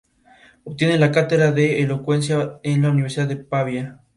Obtiene 0.63 0.97
la 0.97 1.11
cátedra 1.11 1.51
de 1.51 1.83
elocuencia 1.83 2.59
en 2.63 2.81
la 2.81 2.89
Universidad 2.89 3.27
de 3.27 3.37
Pavía. 3.37 4.01